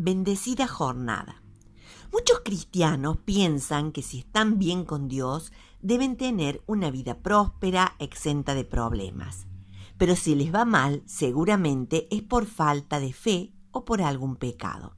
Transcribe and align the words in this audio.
Bendecida 0.00 0.68
jornada. 0.68 1.42
Muchos 2.12 2.42
cristianos 2.44 3.16
piensan 3.16 3.90
que 3.90 4.02
si 4.02 4.20
están 4.20 4.56
bien 4.56 4.84
con 4.84 5.08
Dios, 5.08 5.50
deben 5.80 6.16
tener 6.16 6.62
una 6.66 6.92
vida 6.92 7.18
próspera, 7.18 7.96
exenta 7.98 8.54
de 8.54 8.64
problemas. 8.64 9.48
Pero 9.96 10.14
si 10.14 10.36
les 10.36 10.54
va 10.54 10.64
mal, 10.64 11.02
seguramente 11.06 12.06
es 12.12 12.22
por 12.22 12.46
falta 12.46 13.00
de 13.00 13.12
fe 13.12 13.52
o 13.72 13.84
por 13.84 14.00
algún 14.00 14.36
pecado. 14.36 14.94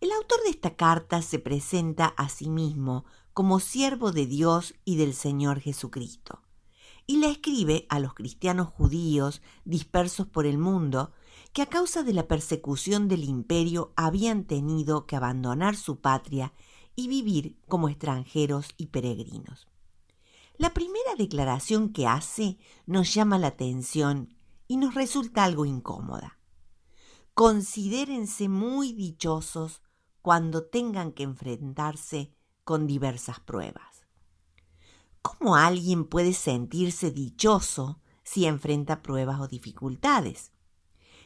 El 0.00 0.12
autor 0.12 0.44
de 0.44 0.50
esta 0.50 0.76
carta 0.76 1.20
se 1.20 1.40
presenta 1.40 2.06
a 2.06 2.28
sí 2.28 2.48
mismo 2.48 3.04
como 3.32 3.58
siervo 3.58 4.12
de 4.12 4.26
Dios 4.26 4.76
y 4.84 4.94
del 4.94 5.14
Señor 5.14 5.58
Jesucristo, 5.58 6.40
y 7.08 7.16
la 7.16 7.26
escribe 7.26 7.84
a 7.88 7.98
los 7.98 8.14
cristianos 8.14 8.68
judíos 8.68 9.42
dispersos 9.64 10.28
por 10.28 10.46
el 10.46 10.56
mundo 10.56 11.10
que 11.54 11.62
a 11.62 11.66
causa 11.66 12.02
de 12.02 12.12
la 12.12 12.26
persecución 12.26 13.06
del 13.06 13.22
imperio 13.22 13.92
habían 13.94 14.42
tenido 14.42 15.06
que 15.06 15.14
abandonar 15.14 15.76
su 15.76 16.00
patria 16.00 16.52
y 16.96 17.06
vivir 17.06 17.60
como 17.68 17.88
extranjeros 17.88 18.70
y 18.76 18.86
peregrinos. 18.86 19.68
La 20.58 20.74
primera 20.74 21.14
declaración 21.16 21.92
que 21.92 22.08
hace 22.08 22.58
nos 22.86 23.14
llama 23.14 23.38
la 23.38 23.46
atención 23.48 24.34
y 24.66 24.78
nos 24.78 24.94
resulta 24.94 25.44
algo 25.44 25.64
incómoda. 25.64 26.40
Considérense 27.34 28.48
muy 28.48 28.92
dichosos 28.92 29.80
cuando 30.22 30.64
tengan 30.64 31.12
que 31.12 31.22
enfrentarse 31.22 32.34
con 32.64 32.88
diversas 32.88 33.38
pruebas. 33.38 34.06
¿Cómo 35.22 35.54
alguien 35.54 36.04
puede 36.04 36.32
sentirse 36.32 37.12
dichoso 37.12 38.00
si 38.24 38.46
enfrenta 38.46 39.02
pruebas 39.02 39.38
o 39.38 39.46
dificultades? 39.46 40.50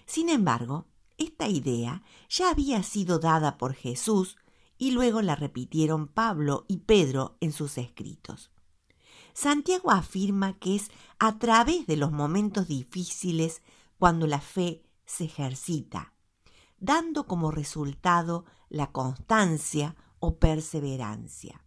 Sin 0.09 0.31
embargo, 0.31 0.87
esta 1.19 1.49
idea 1.49 2.03
ya 2.31 2.49
había 2.49 2.83
sido 2.83 3.19
dada 3.19 3.59
por 3.59 3.75
Jesús 3.75 4.37
y 4.79 4.93
luego 4.93 5.21
la 5.21 5.37
repitieron 5.37 6.09
Pablo 6.09 6.65
y 6.67 6.79
Pedro 6.79 7.37
en 7.41 7.53
sus 7.53 7.77
escritos. 7.77 8.51
Santiago 9.35 9.91
afirma 9.91 10.59
que 10.59 10.77
es 10.77 10.91
a 11.19 11.39
través 11.39 11.87
de 11.87 11.99
los 11.99 12.11
momentos 12.11 12.69
difíciles 12.69 13.61
cuando 13.99 14.27
la 14.27 14.41
fe 14.41 14.83
se 15.05 15.25
ejercita, 15.25 16.15
dando 16.79 17.27
como 17.27 17.51
resultado 17.51 18.47
la 18.71 18.91
constancia 18.91 19.95
o 20.21 20.39
perseverancia. 20.39 21.63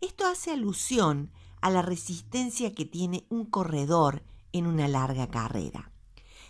Esto 0.00 0.26
hace 0.28 0.52
alusión 0.52 1.32
a 1.60 1.70
la 1.70 1.82
resistencia 1.82 2.72
que 2.72 2.84
tiene 2.84 3.26
un 3.30 3.46
corredor 3.46 4.22
en 4.52 4.66
una 4.68 4.86
larga 4.86 5.28
carrera. 5.28 5.90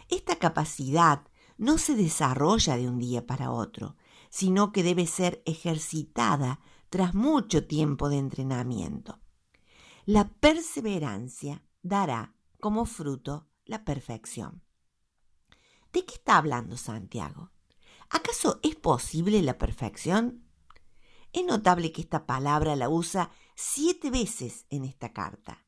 Esta 0.09 0.37
capacidad 0.39 1.23
no 1.57 1.79
se 1.79 1.95
desarrolla 1.95 2.77
de 2.77 2.89
un 2.89 2.99
día 2.99 3.27
para 3.27 3.51
otro, 3.51 3.97
sino 4.31 4.73
que 4.73 4.83
debe 4.83 5.07
ser 5.07 5.43
ejercitada 5.47 6.61
tras 6.91 7.15
mucho 7.15 7.67
tiempo 7.67 8.09
de 8.09 8.19
entrenamiento. 8.19 9.21
La 10.05 10.29
perseverancia 10.29 11.63
dará 11.83 12.35
como 12.61 12.85
fruto 12.85 13.49
la 13.65 13.85
perfección. 13.85 14.63
¿De 15.93 16.05
qué 16.05 16.15
está 16.15 16.37
hablando 16.37 16.77
Santiago? 16.77 17.53
¿Acaso 18.11 18.61
es 18.63 18.75
posible 18.77 19.41
la 19.43 19.59
perfección? 19.59 20.45
Es 21.33 21.45
notable 21.45 21.93
que 21.93 22.03
esta 22.03 22.27
palabra 22.27 22.77
la 22.77 22.89
usa 22.89 23.31
siete 23.55 24.11
veces 24.11 24.67
en 24.71 24.85
esta 24.85 25.13
carta. 25.13 25.65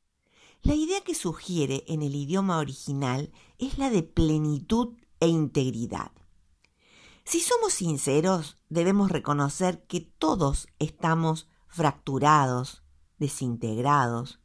La 0.66 0.74
idea 0.74 1.00
que 1.02 1.14
sugiere 1.14 1.84
en 1.86 2.02
el 2.02 2.16
idioma 2.16 2.58
original 2.58 3.30
es 3.56 3.78
la 3.78 3.88
de 3.88 4.02
plenitud 4.02 4.96
e 5.20 5.28
integridad. 5.28 6.10
Si 7.22 7.38
somos 7.38 7.72
sinceros, 7.72 8.58
debemos 8.68 9.12
reconocer 9.12 9.86
que 9.86 10.00
todos 10.00 10.66
estamos 10.80 11.46
fracturados, 11.68 12.82
desintegrados, 13.16 14.40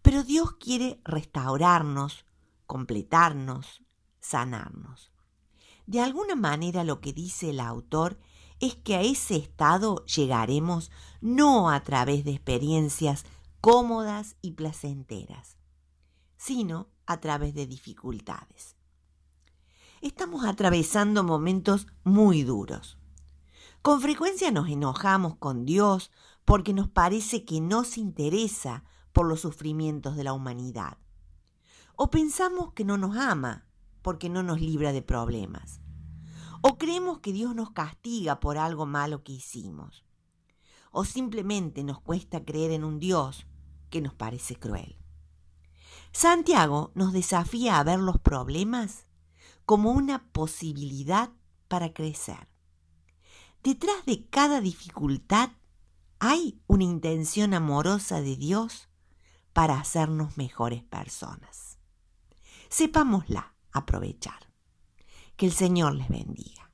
pero 0.00 0.22
Dios 0.22 0.52
quiere 0.52 1.02
restaurarnos, 1.04 2.24
completarnos, 2.64 3.82
sanarnos. 4.20 5.12
De 5.84 6.00
alguna 6.00 6.34
manera 6.34 6.82
lo 6.82 7.02
que 7.02 7.12
dice 7.12 7.50
el 7.50 7.60
autor 7.60 8.18
es 8.58 8.74
que 8.74 8.94
a 8.96 9.02
ese 9.02 9.36
estado 9.36 10.02
llegaremos 10.06 10.90
no 11.20 11.68
a 11.68 11.82
través 11.82 12.24
de 12.24 12.30
experiencias 12.30 13.26
cómodas 13.60 14.36
y 14.40 14.52
placenteras, 14.52 15.57
sino 16.38 16.88
a 17.04 17.20
través 17.20 17.52
de 17.52 17.66
dificultades. 17.66 18.76
Estamos 20.00 20.44
atravesando 20.44 21.24
momentos 21.24 21.88
muy 22.04 22.44
duros. 22.44 22.96
Con 23.82 24.00
frecuencia 24.00 24.50
nos 24.50 24.68
enojamos 24.68 25.36
con 25.36 25.64
Dios 25.64 26.10
porque 26.44 26.72
nos 26.72 26.88
parece 26.88 27.44
que 27.44 27.60
no 27.60 27.84
se 27.84 28.00
interesa 28.00 28.84
por 29.12 29.26
los 29.26 29.40
sufrimientos 29.40 30.16
de 30.16 30.24
la 30.24 30.32
humanidad. 30.32 30.98
O 31.96 32.10
pensamos 32.10 32.72
que 32.72 32.84
no 32.84 32.96
nos 32.96 33.16
ama 33.16 33.66
porque 34.02 34.28
no 34.28 34.42
nos 34.42 34.60
libra 34.60 34.92
de 34.92 35.02
problemas. 35.02 35.80
O 36.62 36.78
creemos 36.78 37.18
que 37.18 37.32
Dios 37.32 37.54
nos 37.54 37.70
castiga 37.70 38.40
por 38.40 38.58
algo 38.58 38.86
malo 38.86 39.24
que 39.24 39.32
hicimos. 39.32 40.04
O 40.92 41.04
simplemente 41.04 41.82
nos 41.82 42.00
cuesta 42.00 42.44
creer 42.44 42.70
en 42.70 42.84
un 42.84 42.98
Dios 42.98 43.46
que 43.90 44.00
nos 44.00 44.14
parece 44.14 44.56
cruel. 44.56 44.96
Santiago 46.12 46.92
nos 46.94 47.12
desafía 47.12 47.78
a 47.78 47.84
ver 47.84 47.98
los 47.98 48.18
problemas 48.18 49.06
como 49.64 49.90
una 49.90 50.30
posibilidad 50.32 51.30
para 51.68 51.92
crecer. 51.92 52.48
Detrás 53.62 54.04
de 54.06 54.26
cada 54.28 54.60
dificultad 54.60 55.50
hay 56.18 56.60
una 56.66 56.84
intención 56.84 57.54
amorosa 57.54 58.20
de 58.20 58.36
Dios 58.36 58.88
para 59.52 59.78
hacernos 59.78 60.36
mejores 60.36 60.82
personas. 60.82 61.78
Sepámosla 62.68 63.54
aprovechar. 63.72 64.52
Que 65.36 65.46
el 65.46 65.52
Señor 65.52 65.94
les 65.94 66.08
bendiga. 66.08 66.67